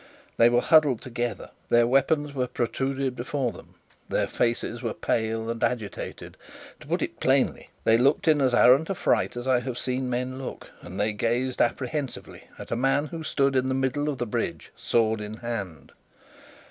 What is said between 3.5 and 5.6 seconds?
them; their faces were pale